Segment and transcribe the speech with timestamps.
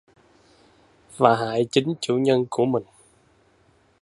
[1.17, 2.83] và hại chính chủ nhân của mình